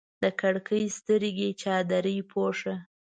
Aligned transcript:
د 0.23 0.23
کړکۍ 0.39 0.83
سترګې 0.97 1.49
چادرې 1.61 2.17
پوښه 2.31 2.75